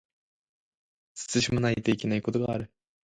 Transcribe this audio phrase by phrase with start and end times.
[1.13, 2.71] 慎まないといけないことがある